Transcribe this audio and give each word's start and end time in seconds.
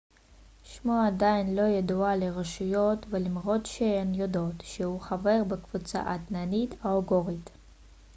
שמו 0.63 1.01
עדיין 1.07 1.55
לא 1.55 1.61
ידוע 1.61 2.15
לרשויות 2.15 3.05
למרות 3.11 3.65
שהן 3.65 4.13
יודעות 4.15 4.53
שהוא 4.63 5.01
חבר 5.01 5.43
בקבוצה 5.47 6.01
האתנית 6.01 6.69
האוגורית 6.81 7.49